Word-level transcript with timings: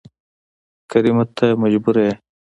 کريمه 0.91 1.25
ته 1.37 1.47
مجبوره 1.61 2.01
يې 2.07 2.13